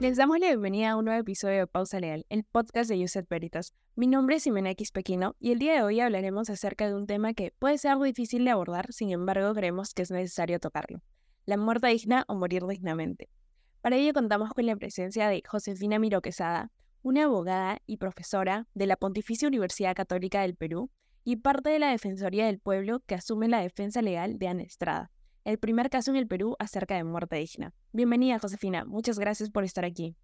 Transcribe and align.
Les 0.00 0.16
damos 0.16 0.38
la 0.38 0.46
bienvenida 0.46 0.92
a 0.92 0.96
un 0.96 1.04
nuevo 1.04 1.20
episodio 1.20 1.58
de 1.58 1.66
Pausa 1.66 2.00
Legal, 2.00 2.24
el 2.30 2.42
podcast 2.42 2.88
de 2.88 2.98
Yuset. 2.98 3.28
Mi 3.96 4.06
nombre 4.06 4.36
es 4.36 4.44
Ximena 4.44 4.70
X 4.70 4.92
Pequino 4.92 5.36
y 5.38 5.52
el 5.52 5.58
día 5.58 5.74
de 5.74 5.82
hoy 5.82 6.00
hablaremos 6.00 6.48
acerca 6.48 6.88
de 6.88 6.94
un 6.94 7.06
tema 7.06 7.34
que 7.34 7.52
puede 7.58 7.76
ser 7.76 7.98
difícil 7.98 8.46
de 8.46 8.50
abordar, 8.50 8.90
sin 8.94 9.10
embargo 9.10 9.52
creemos 9.52 9.92
que 9.92 10.00
es 10.00 10.10
necesario 10.10 10.58
tocarlo. 10.58 11.02
La 11.44 11.58
muerte 11.58 11.88
digna 11.88 12.24
o 12.28 12.34
morir 12.34 12.64
dignamente. 12.66 13.28
Para 13.82 13.96
ello 13.96 14.14
contamos 14.14 14.54
con 14.54 14.64
la 14.64 14.74
presencia 14.74 15.28
de 15.28 15.42
Josefina 15.46 15.98
Miro 15.98 16.22
Quesada, 16.22 16.72
una 17.02 17.24
abogada 17.24 17.82
y 17.84 17.98
profesora 17.98 18.68
de 18.72 18.86
la 18.86 18.96
Pontificia 18.96 19.48
Universidad 19.48 19.94
Católica 19.94 20.40
del 20.40 20.56
Perú 20.56 20.90
y 21.24 21.36
parte 21.36 21.68
de 21.68 21.78
la 21.78 21.90
Defensoría 21.90 22.46
del 22.46 22.58
Pueblo 22.58 23.00
que 23.00 23.16
asume 23.16 23.48
la 23.48 23.60
defensa 23.60 24.00
legal 24.00 24.38
de 24.38 24.48
Ana 24.48 24.62
Estrada 24.62 25.10
el 25.44 25.58
primer 25.58 25.90
caso 25.90 26.10
en 26.10 26.16
el 26.16 26.26
Perú 26.26 26.56
acerca 26.58 26.96
de 26.96 27.04
muerte 27.04 27.36
digna. 27.36 27.72
Bienvenida, 27.92 28.38
Josefina. 28.38 28.84
Muchas 28.84 29.18
gracias 29.18 29.50
por 29.50 29.64
estar 29.64 29.84
aquí. 29.84 30.16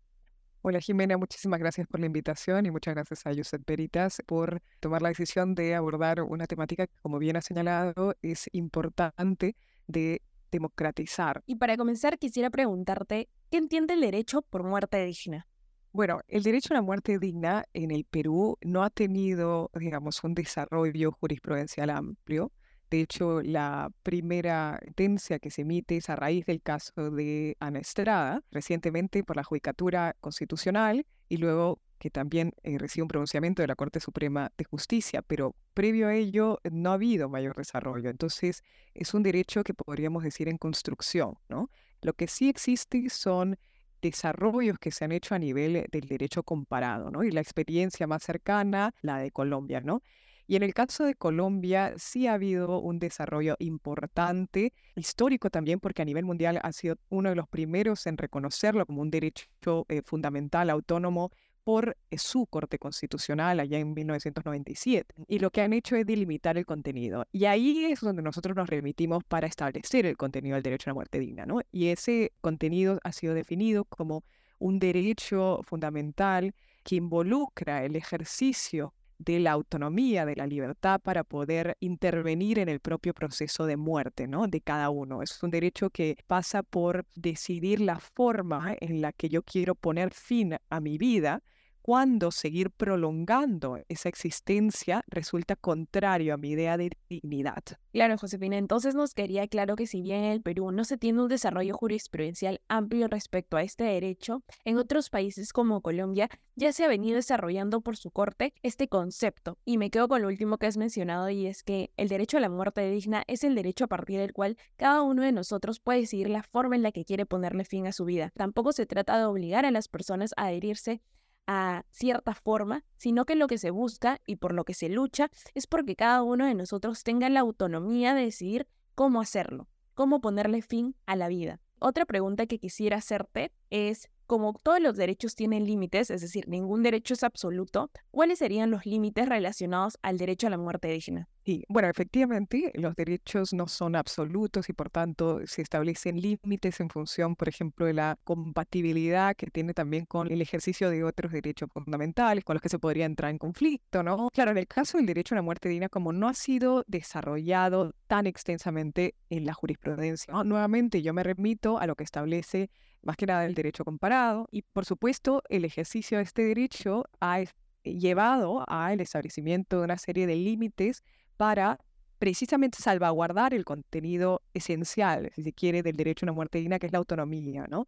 Hola 0.62 0.80
Jimena, 0.80 1.16
muchísimas 1.16 1.60
gracias 1.60 1.86
por 1.86 2.00
la 2.00 2.06
invitación 2.06 2.66
y 2.66 2.72
muchas 2.72 2.94
gracias 2.94 3.24
a 3.24 3.32
Josep 3.32 3.62
Veritas 3.64 4.20
por 4.26 4.60
tomar 4.80 5.00
la 5.00 5.10
decisión 5.10 5.54
de 5.54 5.76
abordar 5.76 6.22
una 6.22 6.46
temática 6.46 6.88
que, 6.88 6.94
como 7.02 7.20
bien 7.20 7.36
ha 7.36 7.40
señalado, 7.40 8.16
es 8.20 8.48
importante 8.50 9.54
de 9.86 10.22
democratizar. 10.50 11.42
Y 11.46 11.54
para 11.56 11.76
comenzar, 11.76 12.18
quisiera 12.18 12.50
preguntarte, 12.50 13.28
¿qué 13.50 13.58
entiende 13.58 13.94
el 13.94 14.00
derecho 14.00 14.42
por 14.42 14.64
muerte 14.64 15.04
digna? 15.04 15.46
Bueno, 15.92 16.20
el 16.28 16.42
derecho 16.42 16.74
a 16.74 16.78
la 16.78 16.82
muerte 16.82 17.18
digna 17.18 17.64
en 17.72 17.90
el 17.90 18.04
Perú 18.04 18.58
no 18.60 18.82
ha 18.82 18.90
tenido, 18.90 19.70
digamos, 19.72 20.22
un 20.24 20.34
desarrollo 20.34 21.12
jurisprudencial 21.12 21.90
amplio. 21.90 22.52
De 22.96 23.02
hecho, 23.02 23.42
la 23.42 23.92
primera 24.02 24.78
sentencia 24.82 25.38
que 25.38 25.50
se 25.50 25.60
emite 25.60 25.98
es 25.98 26.08
a 26.08 26.16
raíz 26.16 26.46
del 26.46 26.62
caso 26.62 27.10
de 27.10 27.54
Ana 27.60 27.78
Estrada, 27.78 28.40
recientemente 28.50 29.22
por 29.22 29.36
la 29.36 29.44
Judicatura 29.44 30.16
Constitucional 30.22 31.04
y 31.28 31.36
luego 31.36 31.78
que 31.98 32.08
también 32.08 32.54
eh, 32.62 32.78
recibe 32.78 33.02
un 33.02 33.08
pronunciamiento 33.08 33.60
de 33.60 33.68
la 33.68 33.74
Corte 33.74 34.00
Suprema 34.00 34.50
de 34.56 34.64
Justicia, 34.64 35.20
pero 35.20 35.54
previo 35.74 36.08
a 36.08 36.14
ello 36.14 36.58
no 36.72 36.90
ha 36.90 36.94
habido 36.94 37.28
mayor 37.28 37.54
desarrollo. 37.54 38.08
Entonces, 38.08 38.62
es 38.94 39.12
un 39.12 39.22
derecho 39.22 39.62
que 39.62 39.74
podríamos 39.74 40.22
decir 40.22 40.48
en 40.48 40.56
construcción, 40.56 41.34
¿no? 41.50 41.68
Lo 42.00 42.14
que 42.14 42.28
sí 42.28 42.48
existe 42.48 43.10
son 43.10 43.58
desarrollos 44.00 44.78
que 44.78 44.90
se 44.90 45.04
han 45.04 45.12
hecho 45.12 45.34
a 45.34 45.38
nivel 45.38 45.86
del 45.92 46.08
derecho 46.08 46.44
comparado, 46.44 47.10
¿no? 47.10 47.24
Y 47.24 47.30
la 47.30 47.42
experiencia 47.42 48.06
más 48.06 48.22
cercana, 48.22 48.94
la 49.02 49.18
de 49.18 49.32
Colombia, 49.32 49.82
¿no? 49.82 50.00
Y 50.46 50.56
en 50.56 50.62
el 50.62 50.74
caso 50.74 51.04
de 51.04 51.14
Colombia 51.14 51.94
sí 51.96 52.26
ha 52.26 52.34
habido 52.34 52.80
un 52.80 52.98
desarrollo 52.98 53.56
importante, 53.58 54.72
histórico 54.94 55.50
también, 55.50 55.80
porque 55.80 56.02
a 56.02 56.04
nivel 56.04 56.24
mundial 56.24 56.60
ha 56.62 56.72
sido 56.72 56.96
uno 57.08 57.30
de 57.30 57.36
los 57.36 57.48
primeros 57.48 58.06
en 58.06 58.16
reconocerlo 58.16 58.86
como 58.86 59.02
un 59.02 59.10
derecho 59.10 59.86
eh, 59.88 60.02
fundamental, 60.02 60.70
autónomo, 60.70 61.30
por 61.66 61.96
eh, 62.12 62.18
su 62.18 62.46
Corte 62.46 62.78
Constitucional 62.78 63.58
allá 63.58 63.78
en 63.80 63.92
1997. 63.92 65.24
Y 65.26 65.40
lo 65.40 65.50
que 65.50 65.62
han 65.62 65.72
hecho 65.72 65.96
es 65.96 66.06
delimitar 66.06 66.56
el 66.56 66.64
contenido. 66.64 67.26
Y 67.32 67.46
ahí 67.46 67.86
es 67.86 68.00
donde 68.02 68.22
nosotros 68.22 68.54
nos 68.54 68.68
remitimos 68.70 69.24
para 69.24 69.48
establecer 69.48 70.06
el 70.06 70.16
contenido 70.16 70.54
del 70.54 70.62
derecho 70.62 70.90
a 70.90 70.92
la 70.92 70.94
muerte 70.94 71.18
digna. 71.18 71.44
¿no? 71.44 71.60
Y 71.72 71.88
ese 71.88 72.30
contenido 72.40 73.00
ha 73.02 73.10
sido 73.10 73.34
definido 73.34 73.84
como 73.84 74.22
un 74.60 74.78
derecho 74.78 75.60
fundamental 75.64 76.54
que 76.84 76.94
involucra 76.94 77.84
el 77.84 77.96
ejercicio 77.96 78.94
de 79.18 79.40
la 79.40 79.52
autonomía, 79.52 80.26
de 80.26 80.36
la 80.36 80.46
libertad 80.46 81.00
para 81.00 81.24
poder 81.24 81.76
intervenir 81.80 82.58
en 82.58 82.68
el 82.68 82.80
propio 82.80 83.14
proceso 83.14 83.66
de 83.66 83.76
muerte, 83.76 84.26
¿no? 84.26 84.46
De 84.46 84.60
cada 84.60 84.90
uno. 84.90 85.22
Es 85.22 85.42
un 85.42 85.50
derecho 85.50 85.90
que 85.90 86.16
pasa 86.26 86.62
por 86.62 87.06
decidir 87.14 87.80
la 87.80 87.98
forma 87.98 88.76
en 88.80 89.00
la 89.00 89.12
que 89.12 89.28
yo 89.28 89.42
quiero 89.42 89.74
poner 89.74 90.12
fin 90.12 90.56
a 90.68 90.80
mi 90.80 90.98
vida 90.98 91.42
cuando 91.86 92.32
seguir 92.32 92.72
prolongando 92.72 93.78
esa 93.88 94.08
existencia 94.08 95.04
resulta 95.06 95.54
contrario 95.54 96.34
a 96.34 96.36
mi 96.36 96.50
idea 96.50 96.76
de 96.76 96.90
dignidad. 97.08 97.62
Claro, 97.92 98.18
Josefina, 98.18 98.58
entonces 98.58 98.96
nos 98.96 99.14
quería 99.14 99.46
claro 99.46 99.76
que 99.76 99.86
si 99.86 100.02
bien 100.02 100.24
en 100.24 100.32
el 100.32 100.42
Perú 100.42 100.72
no 100.72 100.82
se 100.82 100.98
tiene 100.98 101.22
un 101.22 101.28
desarrollo 101.28 101.76
jurisprudencial 101.76 102.60
amplio 102.66 103.06
respecto 103.06 103.56
a 103.56 103.62
este 103.62 103.84
derecho, 103.84 104.42
en 104.64 104.78
otros 104.78 105.10
países 105.10 105.52
como 105.52 105.80
Colombia 105.80 106.28
ya 106.56 106.72
se 106.72 106.84
ha 106.84 106.88
venido 106.88 107.14
desarrollando 107.14 107.80
por 107.82 107.96
su 107.96 108.10
corte 108.10 108.52
este 108.64 108.88
concepto. 108.88 109.56
Y 109.64 109.78
me 109.78 109.90
quedo 109.90 110.08
con 110.08 110.22
lo 110.22 110.26
último 110.26 110.58
que 110.58 110.66
has 110.66 110.78
mencionado 110.78 111.30
y 111.30 111.46
es 111.46 111.62
que 111.62 111.92
el 111.96 112.08
derecho 112.08 112.38
a 112.38 112.40
la 112.40 112.48
muerte 112.48 112.90
digna 112.90 113.22
es 113.28 113.44
el 113.44 113.54
derecho 113.54 113.84
a 113.84 113.88
partir 113.88 114.18
del 114.18 114.32
cual 114.32 114.56
cada 114.74 115.02
uno 115.02 115.22
de 115.22 115.30
nosotros 115.30 115.78
puede 115.78 116.00
decidir 116.00 116.30
la 116.30 116.42
forma 116.42 116.74
en 116.74 116.82
la 116.82 116.90
que 116.90 117.04
quiere 117.04 117.26
ponerle 117.26 117.64
fin 117.64 117.86
a 117.86 117.92
su 117.92 118.06
vida. 118.06 118.32
Tampoco 118.34 118.72
se 118.72 118.86
trata 118.86 119.16
de 119.16 119.26
obligar 119.26 119.64
a 119.64 119.70
las 119.70 119.86
personas 119.86 120.34
a 120.36 120.46
adherirse 120.46 121.00
a 121.46 121.84
cierta 121.90 122.34
forma, 122.34 122.84
sino 122.96 123.24
que 123.24 123.36
lo 123.36 123.46
que 123.46 123.58
se 123.58 123.70
busca 123.70 124.20
y 124.26 124.36
por 124.36 124.52
lo 124.52 124.64
que 124.64 124.74
se 124.74 124.88
lucha 124.88 125.30
es 125.54 125.66
porque 125.66 125.96
cada 125.96 126.22
uno 126.22 126.46
de 126.46 126.54
nosotros 126.54 127.02
tenga 127.04 127.28
la 127.28 127.40
autonomía 127.40 128.14
de 128.14 128.24
decidir 128.24 128.68
cómo 128.94 129.20
hacerlo, 129.20 129.68
cómo 129.94 130.20
ponerle 130.20 130.62
fin 130.62 130.96
a 131.06 131.16
la 131.16 131.28
vida. 131.28 131.60
Otra 131.78 132.06
pregunta 132.06 132.46
que 132.46 132.58
quisiera 132.58 132.96
hacerte 132.96 133.52
es, 133.70 134.08
como 134.26 134.54
todos 134.62 134.80
los 134.80 134.96
derechos 134.96 135.34
tienen 135.34 135.66
límites, 135.66 136.10
es 136.10 136.22
decir, 136.22 136.48
ningún 136.48 136.82
derecho 136.82 137.14
es 137.14 137.22
absoluto, 137.22 137.90
¿cuáles 138.10 138.38
serían 138.38 138.70
los 138.70 138.86
límites 138.86 139.28
relacionados 139.28 139.98
al 140.02 140.18
derecho 140.18 140.46
a 140.46 140.50
la 140.50 140.58
muerte 140.58 140.88
digna? 140.88 141.28
Sí, 141.46 141.62
bueno, 141.68 141.88
efectivamente, 141.88 142.72
los 142.74 142.96
derechos 142.96 143.52
no 143.52 143.68
son 143.68 143.94
absolutos 143.94 144.68
y 144.68 144.72
por 144.72 144.90
tanto 144.90 145.46
se 145.46 145.62
establecen 145.62 146.20
límites 146.20 146.80
en 146.80 146.90
función, 146.90 147.36
por 147.36 147.48
ejemplo, 147.48 147.86
de 147.86 147.92
la 147.92 148.18
compatibilidad 148.24 149.36
que 149.36 149.46
tiene 149.46 149.72
también 149.72 150.06
con 150.06 150.28
el 150.32 150.42
ejercicio 150.42 150.90
de 150.90 151.04
otros 151.04 151.30
derechos 151.30 151.68
fundamentales 151.72 152.42
con 152.42 152.54
los 152.54 152.62
que 152.62 152.68
se 152.68 152.80
podría 152.80 153.04
entrar 153.04 153.30
en 153.30 153.38
conflicto, 153.38 154.02
¿no? 154.02 154.28
Claro, 154.32 154.50
en 154.50 154.58
el 154.58 154.66
caso 154.66 154.98
del 154.98 155.06
derecho 155.06 155.36
a 155.36 155.38
la 155.38 155.42
muerte 155.42 155.68
digna, 155.68 155.88
como 155.88 156.12
no 156.12 156.26
ha 156.26 156.34
sido 156.34 156.82
desarrollado 156.88 157.94
tan 158.08 158.26
extensamente 158.26 159.14
en 159.30 159.46
la 159.46 159.54
jurisprudencia, 159.54 160.34
nuevamente 160.42 161.00
yo 161.00 161.14
me 161.14 161.22
remito 161.22 161.78
a 161.78 161.86
lo 161.86 161.94
que 161.94 162.02
establece 162.02 162.70
más 163.02 163.16
que 163.16 163.26
nada 163.26 163.44
el 163.44 163.54
derecho 163.54 163.84
comparado 163.84 164.48
y, 164.50 164.62
por 164.62 164.84
supuesto, 164.84 165.44
el 165.48 165.64
ejercicio 165.64 166.18
de 166.18 166.24
este 166.24 166.42
derecho 166.42 167.04
ha 167.20 167.38
llevado 167.84 168.64
al 168.68 169.00
establecimiento 169.00 169.78
de 169.78 169.84
una 169.84 169.96
serie 169.98 170.26
de 170.26 170.34
límites 170.34 171.04
para 171.36 171.78
precisamente 172.18 172.78
salvaguardar 172.80 173.54
el 173.54 173.64
contenido 173.64 174.42
esencial, 174.54 175.30
si 175.34 175.42
se 175.42 175.52
quiere, 175.52 175.82
del 175.82 175.96
derecho 175.96 176.24
a 176.24 176.26
una 176.26 176.32
muerte 176.32 176.58
digna, 176.58 176.78
que 176.78 176.86
es 176.86 176.92
la 176.92 176.98
autonomía, 176.98 177.66
¿no? 177.68 177.86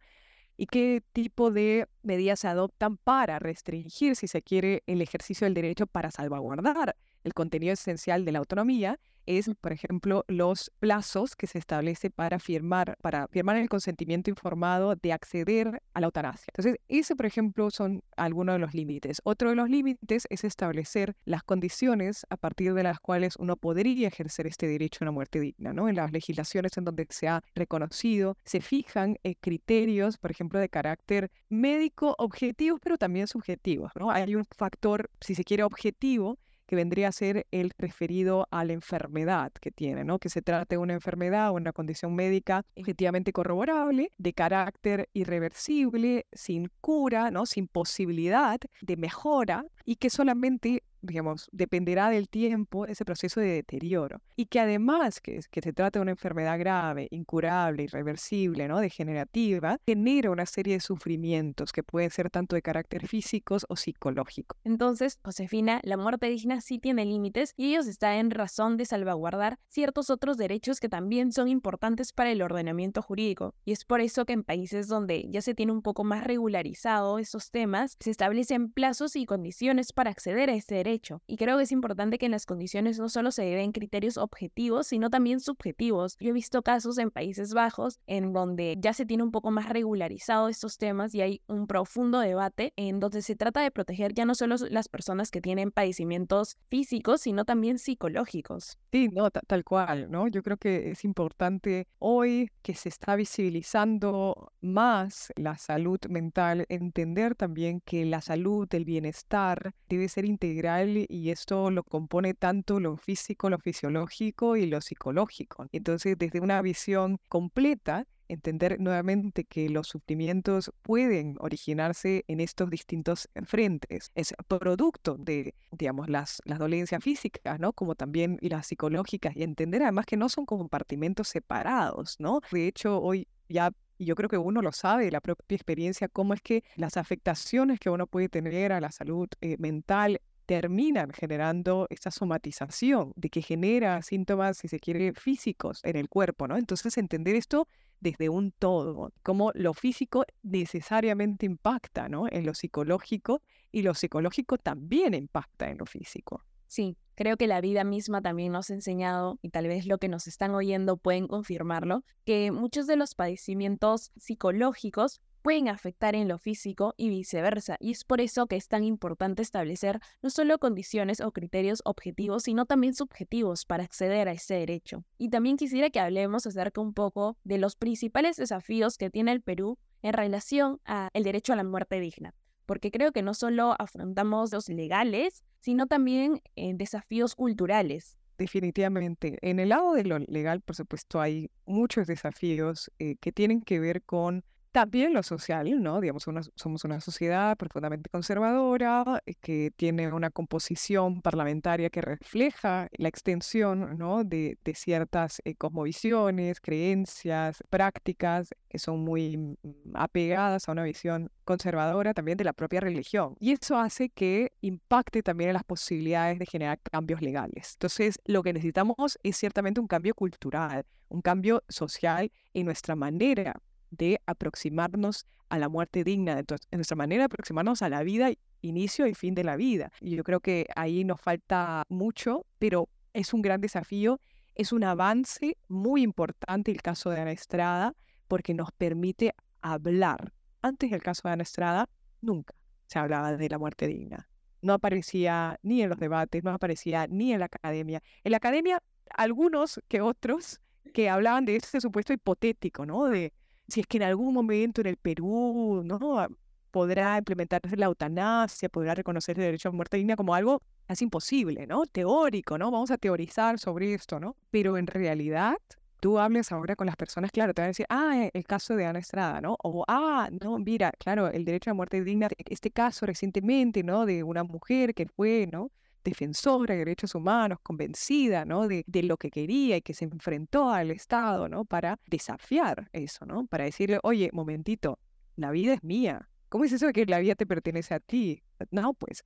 Y 0.55 0.65
qué 0.65 1.01
tipo 1.13 1.51
de 1.51 1.87
medidas 2.03 2.41
se 2.41 2.47
adoptan 2.47 2.97
para 2.97 3.39
restringir, 3.39 4.15
si 4.15 4.27
se 4.27 4.41
quiere, 4.41 4.83
el 4.87 5.01
ejercicio 5.01 5.45
del 5.45 5.53
derecho 5.53 5.87
para 5.87 6.11
salvaguardar 6.11 6.95
el 7.23 7.33
contenido 7.33 7.73
esencial 7.73 8.25
de 8.25 8.31
la 8.33 8.39
autonomía 8.39 8.99
es, 9.29 9.51
por 9.61 9.71
ejemplo, 9.71 10.25
los 10.27 10.71
plazos 10.79 11.35
que 11.35 11.45
se 11.45 11.59
establece 11.59 12.09
para 12.09 12.39
firmar, 12.39 12.97
para 13.01 13.27
firmar 13.27 13.57
el 13.57 13.69
consentimiento 13.69 14.31
informado 14.31 14.95
de 14.95 15.13
acceder 15.13 15.83
a 15.93 15.99
la 15.99 16.07
eutanasia. 16.07 16.47
Entonces, 16.47 16.81
ese, 16.87 17.15
por 17.15 17.27
ejemplo, 17.27 17.69
son 17.69 18.01
algunos 18.17 18.55
de 18.55 18.59
los 18.59 18.73
límites. 18.73 19.21
Otro 19.23 19.49
de 19.49 19.55
los 19.55 19.69
límites 19.69 20.25
es 20.31 20.43
establecer 20.43 21.15
las 21.25 21.43
condiciones 21.43 22.25
a 22.31 22.37
partir 22.37 22.73
de 22.73 22.81
las 22.81 22.99
cuales 22.99 23.35
uno 23.37 23.55
podría 23.55 24.07
ejercer 24.07 24.47
este 24.47 24.67
derecho 24.67 24.99
a 25.01 25.05
una 25.05 25.11
muerte 25.11 25.39
digna, 25.39 25.73
¿no? 25.73 25.87
En 25.87 25.95
las 25.95 26.11
legislaciones 26.11 26.75
en 26.77 26.85
donde 26.85 27.05
se 27.11 27.27
ha 27.27 27.43
reconocido, 27.53 28.35
se 28.45 28.61
fijan 28.61 29.17
eh, 29.23 29.35
criterios, 29.39 30.17
por 30.17 30.31
ejemplo, 30.31 30.59
de 30.59 30.69
carácter 30.69 31.29
médico, 31.49 32.15
objetivos, 32.17 32.79
pero 32.83 32.97
también 32.97 33.27
subjetivos, 33.27 33.91
¿no? 33.95 34.09
Hay 34.09 34.33
un 34.33 34.45
factor, 34.57 35.11
si 35.21 35.35
se 35.35 35.43
quiere, 35.43 35.63
objetivo 35.63 36.39
que 36.69 36.75
vendría 36.75 37.07
a 37.07 37.11
ser 37.11 37.47
el 37.49 37.71
referido 37.79 38.47
a 38.51 38.63
la 38.63 38.73
enfermedad 38.73 39.51
que 39.59 39.71
tiene, 39.71 40.03
¿no? 40.03 40.19
Que 40.19 40.29
se 40.29 40.43
trate 40.43 40.75
de 40.75 40.77
una 40.77 40.93
enfermedad 40.93 41.49
o 41.49 41.53
una 41.53 41.73
condición 41.73 42.13
médica 42.13 42.63
efectivamente 42.75 43.33
corroborable, 43.33 44.11
de 44.19 44.33
carácter 44.33 45.09
irreversible, 45.13 46.27
sin 46.31 46.69
cura, 46.79 47.31
¿no? 47.31 47.47
Sin 47.47 47.67
posibilidad 47.67 48.59
de 48.81 48.97
mejora 48.97 49.65
y 49.83 49.95
que 49.95 50.11
solamente 50.11 50.83
digamos, 51.01 51.49
dependerá 51.51 52.09
del 52.09 52.29
tiempo 52.29 52.85
ese 52.85 53.05
proceso 53.05 53.39
de 53.39 53.47
deterioro. 53.47 54.21
Y 54.35 54.45
que 54.45 54.59
además 54.59 55.21
que, 55.21 55.39
que 55.49 55.61
se 55.61 55.73
trata 55.73 55.99
de 55.99 56.03
una 56.03 56.11
enfermedad 56.11 56.59
grave, 56.59 57.07
incurable, 57.11 57.83
irreversible, 57.83 58.67
¿no? 58.67 58.79
degenerativa, 58.79 59.77
genera 59.85 60.31
una 60.31 60.45
serie 60.45 60.75
de 60.75 60.79
sufrimientos 60.79 61.71
que 61.71 61.83
pueden 61.83 62.09
ser 62.09 62.29
tanto 62.29 62.55
de 62.55 62.61
carácter 62.61 63.07
físicos 63.07 63.65
o 63.69 63.75
psicológico. 63.75 64.55
Entonces, 64.63 65.19
Josefina, 65.23 65.79
la 65.83 65.97
muerte 65.97 66.27
digna 66.27 66.61
sí 66.61 66.79
tiene 66.79 67.05
límites 67.05 67.53
y 67.55 67.69
ellos 67.69 67.87
están 67.87 68.15
en 68.15 68.31
razón 68.31 68.77
de 68.77 68.85
salvaguardar 68.85 69.57
ciertos 69.67 70.09
otros 70.09 70.37
derechos 70.37 70.79
que 70.79 70.89
también 70.89 71.31
son 71.31 71.47
importantes 71.47 72.13
para 72.13 72.31
el 72.31 72.41
ordenamiento 72.41 73.01
jurídico. 73.01 73.53
Y 73.65 73.71
es 73.71 73.85
por 73.85 74.01
eso 74.01 74.25
que 74.25 74.33
en 74.33 74.43
países 74.43 74.87
donde 74.87 75.25
ya 75.29 75.41
se 75.41 75.55
tiene 75.55 75.71
un 75.71 75.81
poco 75.81 76.03
más 76.03 76.23
regularizado 76.23 77.19
esos 77.19 77.51
temas, 77.51 77.95
se 77.99 78.11
establecen 78.11 78.71
plazos 78.71 79.15
y 79.15 79.25
condiciones 79.25 79.93
para 79.93 80.11
acceder 80.11 80.49
a 80.49 80.53
este 80.53 80.75
derecho 80.75 80.88
derecho. 80.89 81.21
Y 81.27 81.37
creo 81.37 81.57
que 81.57 81.63
es 81.63 81.71
importante 81.71 82.17
que 82.17 82.25
en 82.25 82.31
las 82.31 82.45
condiciones 82.45 82.99
no 82.99 83.09
solo 83.09 83.31
se 83.31 83.43
deben 83.43 83.71
criterios 83.71 84.17
objetivos, 84.17 84.87
sino 84.87 85.09
también 85.09 85.39
subjetivos. 85.39 86.17
Yo 86.19 86.29
he 86.29 86.33
visto 86.33 86.61
casos 86.61 86.97
en 86.97 87.11
Países 87.11 87.53
Bajos 87.53 87.99
en 88.07 88.33
donde 88.33 88.75
ya 88.79 88.93
se 88.93 89.05
tiene 89.05 89.23
un 89.23 89.31
poco 89.31 89.51
más 89.51 89.69
regularizado 89.69 90.49
estos 90.49 90.77
temas 90.77 91.13
y 91.15 91.21
hay 91.21 91.41
un 91.47 91.67
profundo 91.67 92.19
debate 92.19 92.73
en 92.75 92.99
donde 92.99 93.21
se 93.21 93.35
trata 93.35 93.61
de 93.61 93.71
proteger 93.71 94.13
ya 94.13 94.25
no 94.25 94.35
solo 94.35 94.55
las 94.69 94.87
personas 94.87 95.31
que 95.31 95.41
tienen 95.41 95.71
padecimientos 95.71 96.57
físicos, 96.69 97.21
sino 97.21 97.45
también 97.45 97.79
psicológicos. 97.79 98.77
Sí, 98.91 99.09
no, 99.09 99.29
tal 99.29 99.63
cual, 99.63 100.09
¿no? 100.09 100.27
Yo 100.27 100.41
creo 100.41 100.57
que 100.57 100.91
es 100.91 101.05
importante 101.05 101.87
hoy 101.99 102.49
que 102.61 102.73
se 102.73 102.89
está 102.89 103.15
visibilizando 103.15 104.51
más 104.61 105.31
la 105.35 105.57
salud 105.57 105.99
mental, 106.09 106.65
entender 106.69 107.35
también 107.35 107.81
que 107.81 108.05
la 108.05 108.21
salud, 108.21 108.67
el 108.73 108.85
bienestar 108.85 109.73
debe 109.87 110.07
ser 110.07 110.25
integral 110.25 110.78
y 110.87 111.29
esto 111.31 111.71
lo 111.71 111.83
compone 111.83 112.33
tanto 112.33 112.79
lo 112.79 112.97
físico, 112.97 113.49
lo 113.49 113.59
fisiológico 113.59 114.55
y 114.55 114.65
lo 114.65 114.81
psicológico. 114.81 115.67
Entonces, 115.71 116.17
desde 116.17 116.39
una 116.39 116.61
visión 116.61 117.17
completa, 117.27 118.05
entender 118.29 118.79
nuevamente 118.79 119.43
que 119.43 119.69
los 119.69 119.87
sufrimientos 119.87 120.71
pueden 120.83 121.35
originarse 121.39 122.23
en 122.27 122.39
estos 122.39 122.69
distintos 122.69 123.27
frentes. 123.45 124.11
Es 124.15 124.33
producto 124.47 125.17
de, 125.17 125.55
digamos, 125.71 126.09
las, 126.09 126.39
las 126.45 126.59
dolencias 126.59 127.03
físicas, 127.03 127.59
¿no? 127.59 127.73
Como 127.73 127.95
también 127.95 128.37
las 128.41 128.67
psicológicas 128.67 129.35
y 129.35 129.43
entender 129.43 129.81
además 129.81 130.05
que 130.05 130.15
no 130.15 130.29
son 130.29 130.45
compartimentos 130.45 131.27
separados, 131.27 132.15
¿no? 132.19 132.39
De 132.51 132.67
hecho, 132.67 133.01
hoy 133.01 133.27
ya 133.49 133.71
y 133.99 134.05
yo 134.05 134.15
creo 134.15 134.29
que 134.29 134.37
uno 134.37 134.61
lo 134.61 134.71
sabe, 134.71 135.11
la 135.11 135.19
propia 135.19 135.55
experiencia, 135.55 136.07
cómo 136.07 136.33
es 136.33 136.41
que 136.41 136.63
las 136.77 136.95
afectaciones 136.95 137.79
que 137.79 137.89
uno 137.89 138.07
puede 138.07 138.29
tener 138.29 138.71
a 138.71 138.79
la 138.79 138.91
salud 138.91 139.27
eh, 139.41 139.57
mental 139.59 140.21
terminan 140.49 141.11
generando 141.11 141.85
esta 141.91 142.09
somatización 142.09 143.13
de 143.15 143.29
que 143.29 143.43
genera 143.43 144.01
síntomas, 144.01 144.57
si 144.57 144.67
se 144.67 144.79
quiere, 144.79 145.13
físicos 145.13 145.79
en 145.83 145.95
el 145.95 146.09
cuerpo, 146.09 146.47
¿no? 146.47 146.57
Entonces 146.57 146.97
entender 146.97 147.35
esto 147.35 147.67
desde 147.99 148.29
un 148.29 148.51
todo, 148.51 149.13
cómo 149.21 149.51
lo 149.53 149.75
físico 149.75 150.25
necesariamente 150.41 151.45
impacta, 151.45 152.09
¿no? 152.09 152.25
En 152.31 152.47
lo 152.47 152.55
psicológico 152.55 153.43
y 153.71 153.83
lo 153.83 153.93
psicológico 153.93 154.57
también 154.57 155.13
impacta 155.13 155.69
en 155.69 155.77
lo 155.77 155.85
físico. 155.85 156.43
Sí, 156.65 156.97
creo 157.13 157.37
que 157.37 157.45
la 157.45 157.61
vida 157.61 157.83
misma 157.83 158.23
también 158.23 158.51
nos 158.51 158.71
ha 158.71 158.73
enseñado, 158.73 159.37
y 159.43 159.49
tal 159.49 159.67
vez 159.67 159.85
lo 159.85 159.99
que 159.99 160.07
nos 160.07 160.25
están 160.25 160.55
oyendo 160.55 160.97
pueden 160.97 161.27
confirmarlo, 161.27 162.03
que 162.25 162.51
muchos 162.51 162.87
de 162.87 162.95
los 162.95 163.13
padecimientos 163.13 164.11
psicológicos 164.17 165.21
pueden 165.41 165.69
afectar 165.69 166.15
en 166.15 166.27
lo 166.27 166.37
físico 166.37 166.93
y 166.97 167.09
viceversa, 167.09 167.77
y 167.79 167.91
es 167.91 168.03
por 168.03 168.21
eso 168.21 168.47
que 168.47 168.55
es 168.55 168.67
tan 168.67 168.83
importante 168.83 169.41
establecer 169.41 169.99
no 170.21 170.29
solo 170.29 170.59
condiciones 170.59 171.21
o 171.21 171.31
criterios 171.31 171.81
objetivos, 171.85 172.43
sino 172.43 172.65
también 172.65 172.93
subjetivos 172.93 173.65
para 173.65 173.83
acceder 173.83 174.27
a 174.27 174.33
ese 174.33 174.55
derecho. 174.55 175.03
Y 175.17 175.29
también 175.29 175.57
quisiera 175.57 175.89
que 175.89 175.99
hablemos 175.99 176.45
acerca 176.45 176.81
un 176.81 176.93
poco 176.93 177.37
de 177.43 177.57
los 177.57 177.75
principales 177.75 178.37
desafíos 178.37 178.97
que 178.97 179.09
tiene 179.09 179.31
el 179.31 179.41
Perú 179.41 179.77
en 180.01 180.13
relación 180.13 180.79
al 180.85 181.23
derecho 181.23 181.53
a 181.53 181.55
la 181.55 181.63
muerte 181.63 181.99
digna 181.99 182.33
porque 182.69 182.91
creo 182.91 183.11
que 183.11 183.23
no 183.23 183.33
solo 183.33 183.73
afrontamos 183.79 184.53
los 184.53 184.69
legales, 184.69 185.43
sino 185.59 185.87
también 185.87 186.39
eh, 186.55 186.73
desafíos 186.75 187.33
culturales. 187.33 188.15
Definitivamente. 188.37 189.39
En 189.41 189.59
el 189.59 189.69
lado 189.69 189.93
de 189.93 190.03
lo 190.03 190.19
legal, 190.19 190.61
por 190.61 190.75
supuesto, 190.75 191.19
hay 191.19 191.49
muchos 191.65 192.05
desafíos 192.05 192.91
eh, 192.99 193.15
que 193.19 193.31
tienen 193.31 193.61
que 193.61 193.79
ver 193.79 194.03
con 194.03 194.45
también 194.71 195.13
lo 195.13 195.23
social, 195.23 195.81
¿no? 195.81 195.99
Digamos, 195.99 196.25
somos 196.55 196.83
una 196.83 197.01
sociedad 197.01 197.57
profundamente 197.57 198.09
conservadora, 198.09 199.21
eh, 199.25 199.33
que 199.41 199.71
tiene 199.75 200.11
una 200.11 200.29
composición 200.29 201.21
parlamentaria 201.21 201.89
que 201.89 202.01
refleja 202.01 202.87
la 202.97 203.07
extensión, 203.07 203.97
¿no? 203.97 204.23
De, 204.23 204.57
ciertas 204.75 205.41
eh, 205.45 205.55
cosmovisiones, 205.55 206.61
creencias, 206.61 207.63
prácticas 207.69 208.49
que 208.69 208.77
son 208.77 208.99
muy 208.99 209.35
mm, 209.37 209.55
apegadas 209.95 210.69
a 210.69 210.71
una 210.73 210.83
visión 210.83 211.31
conservadora 211.43 212.13
también 212.13 212.37
de 212.37 212.43
la 212.43 212.53
propia 212.53 212.79
religión. 212.79 213.35
Y 213.39 213.51
eso 213.53 213.77
hace 213.77 214.09
que 214.09 214.53
impacte 214.61 215.23
también 215.23 215.49
en 215.49 215.55
las 215.55 215.63
posibilidades 215.63 216.37
de 216.37 216.45
generar 216.45 216.79
cambios 216.79 217.21
legales. 217.21 217.73
Entonces, 217.73 218.19
lo 218.25 218.43
que 218.43 218.53
necesitamos 218.53 219.17
es 219.23 219.37
ciertamente 219.37 219.81
un 219.81 219.87
cambio 219.87 220.13
cultural, 220.13 220.85
un 221.07 221.21
cambio 221.21 221.63
social 221.67 222.31
en 222.53 222.65
nuestra 222.65 222.95
manera 222.95 223.59
de 223.91 224.19
aproximarnos 224.25 225.25
a 225.49 225.57
la 225.57 225.69
muerte 225.69 226.03
digna, 226.03 226.39
en 226.39 226.45
nuestra 226.71 226.95
manera 226.95 227.21
de 227.21 227.25
aproximarnos 227.25 227.81
a 227.81 227.89
la 227.89 228.03
vida, 228.03 228.31
inicio 228.61 229.07
y 229.07 229.13
fin 229.13 229.35
de 229.35 229.43
la 229.43 229.55
vida. 229.55 229.91
Y 229.99 230.15
yo 230.15 230.23
creo 230.23 230.39
que 230.39 230.67
ahí 230.75 231.03
nos 231.03 231.19
falta 231.19 231.83
mucho, 231.89 232.45
pero 232.59 232.87
es 233.13 233.33
un 233.33 233.41
gran 233.41 233.61
desafío, 233.61 234.19
es 234.55 234.71
un 234.71 234.83
avance 234.83 235.57
muy 235.67 236.03
importante 236.03 236.71
el 236.71 236.81
caso 236.81 237.09
de 237.09 237.21
Ana 237.21 237.31
Estrada, 237.31 237.95
porque 238.27 238.53
nos 238.53 238.71
permite 238.71 239.33
hablar. 239.61 240.33
Antes 240.61 240.91
del 240.91 241.01
caso 241.01 241.27
de 241.27 241.33
Ana 241.33 241.43
Estrada, 241.43 241.89
nunca 242.21 242.53
se 242.87 242.99
hablaba 242.99 243.35
de 243.35 243.49
la 243.49 243.57
muerte 243.57 243.87
digna. 243.87 244.27
No 244.61 244.73
aparecía 244.73 245.57
ni 245.63 245.81
en 245.81 245.89
los 245.89 245.99
debates, 245.99 246.43
no 246.43 246.51
aparecía 246.51 247.07
ni 247.07 247.33
en 247.33 247.39
la 247.39 247.45
academia. 247.45 248.01
En 248.23 248.31
la 248.31 248.37
academia, 248.37 248.83
algunos 249.15 249.79
que 249.87 250.01
otros 250.01 250.59
que 250.93 251.09
hablaban 251.09 251.45
de 251.45 251.55
ese 251.55 251.79
supuesto 251.79 252.13
hipotético, 252.13 252.85
¿no? 252.85 253.05
De 253.05 253.31
si 253.69 253.81
es 253.81 253.87
que 253.87 253.97
en 253.97 254.03
algún 254.03 254.33
momento 254.33 254.81
en 254.81 254.87
el 254.87 254.97
Perú, 254.97 255.81
¿no? 255.85 256.19
Ah, 256.19 256.29
podrá 256.71 257.17
implementarse 257.17 257.75
la 257.77 257.87
eutanasia, 257.87 258.69
podrá 258.69 258.95
reconocer 258.95 259.37
el 259.37 259.45
derecho 259.45 259.69
a 259.69 259.71
muerte 259.71 259.97
digna 259.97 260.15
como 260.15 260.35
algo 260.35 260.61
casi 260.87 261.05
imposible, 261.05 261.67
¿no? 261.67 261.85
Teórico, 261.85 262.57
¿no? 262.57 262.71
Vamos 262.71 262.91
a 262.91 262.97
teorizar 262.97 263.59
sobre 263.59 263.93
esto, 263.93 264.19
¿no? 264.19 264.35
Pero 264.51 264.77
en 264.77 264.87
realidad, 264.87 265.57
tú 265.99 266.19
hables 266.19 266.51
ahora 266.51 266.75
con 266.75 266.87
las 266.87 266.95
personas, 266.95 267.31
claro, 267.31 267.53
te 267.53 267.61
van 267.61 267.67
a 267.67 267.69
decir, 267.69 267.85
ah, 267.89 268.13
e, 268.17 268.31
el 268.33 268.43
caso 268.45 268.75
de 268.75 268.85
Ana 268.85 268.99
Estrada, 268.99 269.41
¿no? 269.41 269.55
O, 269.63 269.83
ah, 269.87 270.29
no, 270.41 270.57
mira, 270.59 270.91
claro, 270.99 271.29
el 271.29 271.45
derecho 271.45 271.71
a 271.71 271.73
muerte 271.73 272.03
digna, 272.03 272.29
este 272.37 272.71
caso 272.71 273.05
recientemente, 273.05 273.83
¿no? 273.83 274.05
De 274.05 274.23
una 274.23 274.43
mujer 274.43 274.93
que 274.93 275.07
fue, 275.07 275.47
¿no? 275.51 275.71
Defensora 276.03 276.73
de 276.73 276.79
derechos 276.79 277.15
humanos, 277.15 277.59
convencida, 277.63 278.45
¿no? 278.45 278.67
De, 278.67 278.83
lo 279.03 279.17
que 279.17 279.29
quería 279.29 279.77
y 279.77 279.81
que 279.81 279.93
se 279.93 280.05
enfrentó 280.05 280.69
al 280.69 280.91
Estado, 280.91 281.47
¿no? 281.49 281.65
Para 281.65 281.99
desafiar 282.07 282.89
eso, 282.93 283.25
¿no? 283.25 283.47
Para 283.47 283.65
decirle, 283.65 283.99
oye, 284.03 284.29
momentito, 284.33 284.99
la 285.35 285.51
vida 285.51 285.73
es 285.73 285.83
mía. 285.83 286.29
¿Cómo 286.49 286.65
es 286.65 286.71
eso 286.71 286.87
de 286.87 286.93
que 286.93 287.05
la 287.05 287.19
vida 287.19 287.35
te 287.35 287.45
pertenece 287.45 287.93
a 287.93 287.99
ti? 287.99 288.43
No, 288.71 288.93
pues 288.93 289.23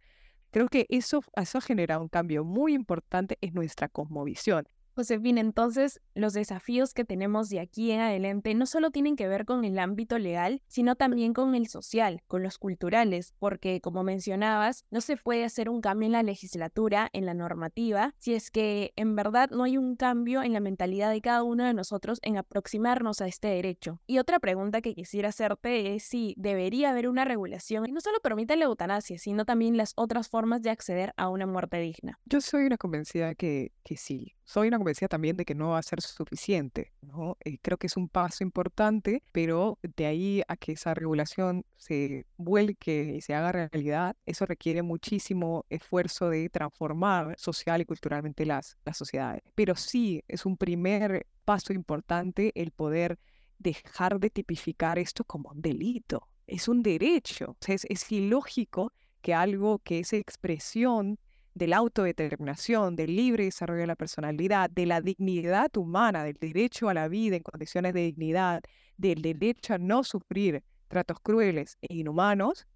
creo 0.52 0.68
que 0.68 0.86
eso, 0.90 1.24
eso 1.36 1.58
ha 1.58 1.62
generado 1.62 2.02
un 2.02 2.10
cambio 2.10 2.44
muy 2.44 2.74
importante 2.74 3.38
en 3.42 3.54
nuestra 3.54 3.90
cosmovisión. 3.90 4.68
Josefina, 4.96 5.42
entonces 5.42 6.02
los 6.14 6.34
desafíos 6.34 6.94
que 6.94 7.06
tenemos 7.06 7.50
de 7.50 7.60
aquí 7.60 7.92
en 7.92 8.02
adelante 8.02 8.54
no 8.54 8.66
solo 8.66 8.92
tienen 8.92 9.16
que 9.16 9.28
ver 9.28 9.46
con 9.46 9.66
el 9.66 9.80
ámbito 9.80 10.20
legal, 10.20 10.62
sino 10.68 10.96
también 10.96 11.34
con 11.34 11.56
el 11.56 11.68
social, 11.68 12.22
con 12.28 12.44
los 12.44 12.58
culturales, 12.58 13.34
porque 13.40 13.82
como 13.82 14.04
mencionabas, 14.04 14.86
no 14.92 15.02
se 15.02 15.18
puede 15.18 15.46
hacer 15.46 15.70
un 15.70 15.82
cambio 15.82 16.08
en 16.08 16.14
la 16.14 16.24
legislatura, 16.24 17.10
en 17.14 17.26
la 17.26 17.34
normativa, 17.34 18.14
si 18.20 18.36
es 18.36 18.52
que 18.52 18.94
en 18.96 19.16
verdad 19.16 19.50
no 19.50 19.64
hay 19.64 19.78
un 19.78 19.96
cambio 19.96 20.44
en 20.44 20.54
la 20.54 20.60
mentalidad 20.60 21.12
de 21.12 21.22
cada 21.22 21.44
uno 21.44 21.66
de 21.66 21.74
nosotros 21.74 22.20
en 22.22 22.38
aproximarnos 22.38 23.22
a 23.22 23.28
este 23.28 23.48
derecho. 23.48 24.00
Y 24.08 24.20
otra 24.20 24.40
pregunta 24.40 24.82
que 24.82 24.94
quisiera 24.94 25.30
hacerte 25.30 25.96
es 25.96 26.04
si 26.04 26.36
debería 26.38 26.92
haber 26.92 27.08
una 27.08 27.26
regulación 27.26 27.86
que 27.86 27.92
no 27.92 28.02
solo 28.02 28.20
permita 28.20 28.56
la 28.56 28.66
eutanasia, 28.66 29.18
sino 29.18 29.46
también 29.46 29.78
las 29.78 29.94
otras 29.96 30.30
formas 30.30 30.62
de 30.62 30.70
acceder 30.70 31.14
a 31.18 31.30
una 31.30 31.48
muerte 31.48 31.78
digna. 31.80 32.20
Yo 32.26 32.42
soy 32.42 32.66
una 32.66 32.78
convencida 32.78 33.36
que, 33.36 33.72
que 33.84 33.98
sí, 33.98 34.34
soy 34.46 34.68
una 34.68 34.78
convencida 34.78 35.08
también 35.08 35.38
de 35.38 35.46
que 35.46 35.56
no 35.56 35.70
va 35.70 35.80
a 35.80 35.84
ser 35.84 36.02
suficiente. 36.02 36.92
¿no? 37.02 37.38
Eh, 37.44 37.58
creo 37.62 37.78
que 37.78 37.88
es 37.88 37.98
un 37.98 38.10
paso 38.10 38.44
importante, 38.44 39.24
pero 39.32 39.80
de 39.96 40.06
ahí 40.06 40.42
a 40.48 40.58
que 40.58 40.74
esa 40.74 40.94
regulación 40.94 41.66
se 41.78 42.26
vuelque 42.38 43.16
y 43.18 43.22
se 43.22 43.34
haga 43.34 43.52
realidad, 43.52 44.16
eso 44.26 44.46
requiere 44.46 44.82
muchísimo 44.82 45.66
esfuerzo 45.70 46.30
de 46.30 46.50
transformar 46.50 47.36
social 47.38 47.82
y 47.82 47.86
culturalmente 47.86 48.46
las, 48.46 48.78
las 48.86 48.98
sociedades. 48.98 49.42
Pero 49.56 49.76
sí 49.76 50.24
es 50.28 50.46
un 50.46 50.58
primer 50.58 51.28
paso 51.46 51.74
importante 51.74 52.52
el 52.56 52.72
poder 52.72 53.20
dejar 53.60 54.20
de 54.20 54.30
tipificar 54.30 55.00
esto 55.00 55.24
como 55.24 55.52
un 55.52 55.62
delito. 55.62 56.28
Es 56.48 56.68
un 56.68 56.84
derecho. 56.84 57.56
es, 57.68 57.86
es 57.86 58.12
ilógico 58.12 58.92
que 59.22 59.34
algo 59.34 59.80
que 59.80 60.00
es 60.00 60.12
expresión 60.14 61.18
de 61.54 61.68
la 61.68 61.78
autodeterminación, 61.78 62.96
del 62.96 63.16
libre 63.16 63.46
desarrollo 63.46 63.82
de 63.82 63.88
la 63.88 63.96
personalidad, 63.96 64.70
de 64.70 64.86
la 64.86 65.02
dignidad 65.02 65.76
humana, 65.78 66.24
del 66.24 66.38
derecho 66.40 66.90
a 66.90 66.94
la 66.94 67.08
vida 67.08 67.36
en 67.36 67.44
condiciones 67.44 67.94
de 67.94 68.02
dignidad, 68.02 68.64
del 68.98 69.22
derecho 69.22 69.76
a 69.76 69.78
no 69.78 70.04
sufrir 70.04 70.64
tratos 70.88 71.18
crueles 71.22 71.78
e 71.82 71.96
inhumanos, 71.96 72.68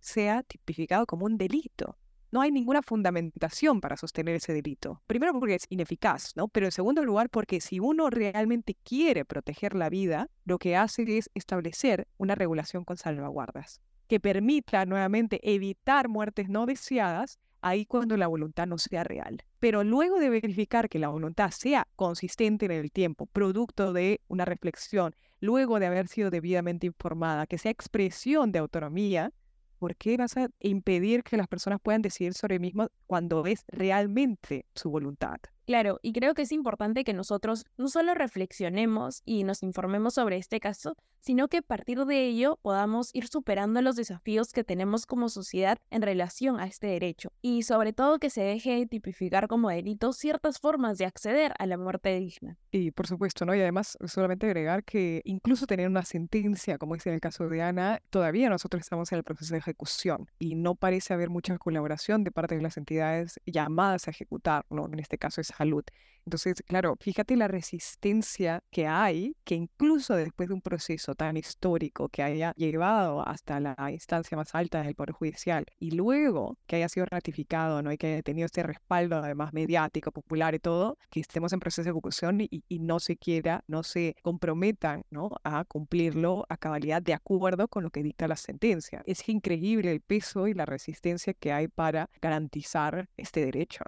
sea 0.00 0.42
tipificado 0.42 1.06
como 1.06 1.26
un 1.26 1.38
delito. 1.38 1.96
No 2.30 2.42
hay 2.42 2.50
ninguna 2.50 2.82
fundamentación 2.82 3.80
para 3.80 3.96
sostener 3.96 4.36
ese 4.36 4.52
delito. 4.52 5.02
Primero 5.06 5.32
porque 5.38 5.54
es 5.54 5.64
ineficaz, 5.70 6.32
¿no? 6.36 6.48
Pero 6.48 6.66
en 6.66 6.72
segundo 6.72 7.02
lugar 7.02 7.30
porque 7.30 7.60
si 7.60 7.80
uno 7.80 8.10
realmente 8.10 8.76
quiere 8.84 9.24
proteger 9.24 9.74
la 9.74 9.88
vida, 9.88 10.28
lo 10.44 10.58
que 10.58 10.76
hace 10.76 11.16
es 11.16 11.30
establecer 11.34 12.06
una 12.18 12.34
regulación 12.34 12.84
con 12.84 12.98
salvaguardas 12.98 13.80
que 14.08 14.20
permita 14.20 14.86
nuevamente 14.86 15.38
evitar 15.42 16.08
muertes 16.08 16.48
no 16.48 16.66
deseadas 16.66 17.38
ahí 17.60 17.86
cuando 17.86 18.16
la 18.16 18.26
voluntad 18.26 18.66
no 18.66 18.78
sea 18.78 19.04
real. 19.04 19.44
Pero 19.58 19.84
luego 19.84 20.18
de 20.18 20.30
verificar 20.30 20.88
que 20.88 20.98
la 20.98 21.08
voluntad 21.08 21.50
sea 21.50 21.88
consistente 21.96 22.66
en 22.66 22.72
el 22.72 22.90
tiempo, 22.92 23.26
producto 23.26 23.92
de 23.92 24.20
una 24.28 24.44
reflexión, 24.44 25.14
luego 25.40 25.78
de 25.78 25.86
haber 25.86 26.08
sido 26.08 26.30
debidamente 26.30 26.86
informada, 26.86 27.46
que 27.46 27.58
sea 27.58 27.70
expresión 27.70 28.52
de 28.52 28.60
autonomía, 28.60 29.32
¿por 29.78 29.96
qué 29.96 30.16
vas 30.16 30.36
a 30.36 30.48
impedir 30.60 31.22
que 31.22 31.36
las 31.36 31.48
personas 31.48 31.80
puedan 31.82 32.02
decidir 32.02 32.34
sobre 32.34 32.56
sí 32.56 32.60
mismas 32.60 32.88
cuando 33.06 33.44
es 33.46 33.64
realmente 33.68 34.66
su 34.74 34.90
voluntad? 34.90 35.38
Claro, 35.68 36.00
y 36.00 36.14
creo 36.14 36.32
que 36.32 36.40
es 36.40 36.52
importante 36.52 37.04
que 37.04 37.12
nosotros 37.12 37.66
no 37.76 37.88
solo 37.88 38.14
reflexionemos 38.14 39.20
y 39.26 39.44
nos 39.44 39.62
informemos 39.62 40.14
sobre 40.14 40.38
este 40.38 40.60
caso, 40.60 40.96
sino 41.20 41.48
que 41.48 41.58
a 41.58 41.62
partir 41.62 42.06
de 42.06 42.24
ello 42.24 42.58
podamos 42.62 43.10
ir 43.12 43.28
superando 43.28 43.82
los 43.82 43.94
desafíos 43.94 44.54
que 44.54 44.64
tenemos 44.64 45.04
como 45.04 45.28
sociedad 45.28 45.76
en 45.90 46.00
relación 46.00 46.58
a 46.58 46.66
este 46.66 46.86
derecho. 46.86 47.32
Y 47.42 47.64
sobre 47.64 47.92
todo 47.92 48.18
que 48.18 48.30
se 48.30 48.40
deje 48.40 48.86
tipificar 48.86 49.46
como 49.46 49.68
delito 49.68 50.14
ciertas 50.14 50.58
formas 50.58 50.96
de 50.96 51.04
acceder 51.04 51.52
a 51.58 51.66
la 51.66 51.76
muerte 51.76 52.18
digna. 52.18 52.56
Y 52.70 52.90
por 52.92 53.06
supuesto, 53.06 53.44
¿no? 53.44 53.54
Y 53.54 53.60
además 53.60 53.98
solamente 54.06 54.46
agregar 54.46 54.84
que 54.84 55.20
incluso 55.26 55.66
tener 55.66 55.86
una 55.86 56.06
sentencia, 56.06 56.78
como 56.78 56.94
es 56.94 57.06
en 57.06 57.12
el 57.12 57.20
caso 57.20 57.46
de 57.46 57.60
Ana, 57.60 58.00
todavía 58.08 58.48
nosotros 58.48 58.80
estamos 58.80 59.12
en 59.12 59.18
el 59.18 59.24
proceso 59.24 59.52
de 59.52 59.58
ejecución 59.58 60.30
y 60.38 60.54
no 60.54 60.76
parece 60.76 61.12
haber 61.12 61.28
mucha 61.28 61.58
colaboración 61.58 62.24
de 62.24 62.32
parte 62.32 62.56
de 62.56 62.62
las 62.62 62.78
entidades 62.78 63.38
llamadas 63.44 64.08
a 64.08 64.12
ejecutar, 64.12 64.64
¿no? 64.70 64.86
En 64.86 64.98
este 64.98 65.18
caso 65.18 65.42
es 65.42 65.57
salud. 65.58 65.84
Entonces, 66.28 66.62
claro, 66.66 66.94
fíjate 67.00 67.36
la 67.36 67.48
resistencia 67.48 68.62
que 68.70 68.86
hay, 68.86 69.34
que 69.44 69.54
incluso 69.54 70.14
después 70.14 70.50
de 70.50 70.54
un 70.54 70.60
proceso 70.60 71.14
tan 71.14 71.38
histórico 71.38 72.10
que 72.10 72.22
haya 72.22 72.52
llevado 72.54 73.26
hasta 73.26 73.60
la 73.60 73.74
instancia 73.90 74.36
más 74.36 74.54
alta 74.54 74.82
del 74.82 74.94
Poder 74.94 75.12
Judicial 75.12 75.64
y 75.78 75.92
luego 75.92 76.58
que 76.66 76.76
haya 76.76 76.90
sido 76.90 77.06
ratificado, 77.06 77.82
¿no? 77.82 77.90
Y 77.92 77.96
que 77.96 78.08
haya 78.08 78.22
tenido 78.22 78.44
este 78.44 78.62
respaldo 78.62 79.16
además 79.16 79.54
mediático, 79.54 80.12
popular 80.12 80.54
y 80.54 80.58
todo, 80.58 80.98
que 81.08 81.20
estemos 81.20 81.54
en 81.54 81.60
proceso 81.60 81.84
de 81.84 81.92
ejecución 81.92 82.42
y, 82.42 82.62
no 82.78 83.00
se 83.00 83.16
quiera, 83.16 83.64
no 83.66 83.82
se 83.82 84.14
comprometan, 84.20 85.04
¿no? 85.08 85.30
A 85.44 85.64
cumplirlo 85.64 86.44
a 86.50 86.58
cabalidad 86.58 87.00
de 87.00 87.14
acuerdo 87.14 87.68
con 87.68 87.84
lo 87.84 87.90
que 87.90 88.02
dicta 88.02 88.28
la 88.28 88.36
sentencia. 88.36 89.02
Es 89.06 89.26
increíble 89.30 89.92
el 89.92 90.02
peso 90.02 90.46
y 90.46 90.52
la 90.52 90.66
resistencia 90.66 91.32
que 91.32 91.52
hay 91.52 91.68
para 91.68 92.10
garantizar 92.20 93.08
este 93.16 93.46
derecho. 93.46 93.82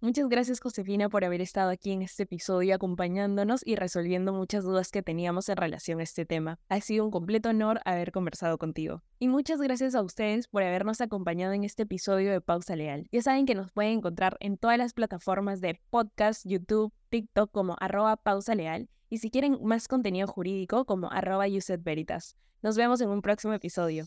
Muchas 0.00 0.28
gracias 0.28 0.60
Josefina 0.60 1.08
por 1.08 1.24
haber 1.24 1.40
estado 1.40 1.70
aquí 1.70 1.90
en 1.90 2.02
este 2.02 2.22
episodio 2.22 2.72
acompañándonos 2.72 3.62
y 3.66 3.74
resolviendo 3.74 4.32
muchas 4.32 4.62
dudas 4.62 4.92
que 4.92 5.02
teníamos 5.02 5.48
en 5.48 5.56
relación 5.56 5.98
a 5.98 6.04
este 6.04 6.24
tema. 6.24 6.60
Ha 6.68 6.80
sido 6.80 7.04
un 7.04 7.10
completo 7.10 7.48
honor 7.48 7.80
haber 7.84 8.12
conversado 8.12 8.58
contigo. 8.58 9.02
Y 9.18 9.26
muchas 9.26 9.60
gracias 9.60 9.96
a 9.96 10.02
ustedes 10.02 10.46
por 10.46 10.62
habernos 10.62 11.00
acompañado 11.00 11.52
en 11.52 11.64
este 11.64 11.82
episodio 11.82 12.30
de 12.30 12.40
Pausa 12.40 12.76
Leal. 12.76 13.08
Ya 13.10 13.22
saben 13.22 13.44
que 13.44 13.56
nos 13.56 13.72
pueden 13.72 13.98
encontrar 13.98 14.36
en 14.38 14.56
todas 14.56 14.78
las 14.78 14.92
plataformas 14.92 15.60
de 15.60 15.80
podcast, 15.90 16.46
YouTube, 16.46 16.92
TikTok 17.08 17.50
como 17.50 17.74
arroba 17.80 18.14
pausa 18.16 18.54
leal 18.54 18.88
y 19.08 19.18
si 19.18 19.32
quieren 19.32 19.58
más 19.64 19.88
contenido 19.88 20.28
jurídico 20.28 20.84
como 20.84 21.10
arroba 21.10 21.46
Veritas. 21.80 22.36
Nos 22.62 22.76
vemos 22.76 23.00
en 23.00 23.08
un 23.08 23.20
próximo 23.20 23.52
episodio. 23.52 24.06